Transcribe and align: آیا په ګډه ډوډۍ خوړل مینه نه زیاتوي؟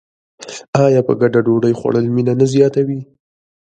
آیا 0.85 1.01
په 1.07 1.13
ګډه 1.21 1.39
ډوډۍ 1.45 1.73
خوړل 1.79 2.05
مینه 2.15 2.33
نه 2.39 2.45
زیاتوي؟ 2.53 2.99